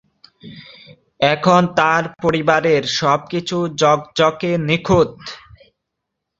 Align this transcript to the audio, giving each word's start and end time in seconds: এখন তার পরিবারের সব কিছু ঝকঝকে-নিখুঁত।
এখন 1.33 1.61
তার 1.77 2.03
পরিবারের 2.23 2.83
সব 2.99 3.19
কিছু 3.31 3.57
ঝকঝকে-নিখুঁত। 3.79 5.11